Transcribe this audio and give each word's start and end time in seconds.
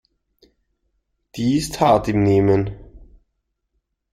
Die 1.35 1.57
ist 1.59 1.79
hart 1.79 2.07
im 2.07 2.23
Nehmen. 2.23 2.71